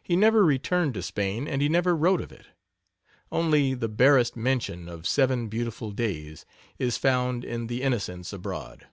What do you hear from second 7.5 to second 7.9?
The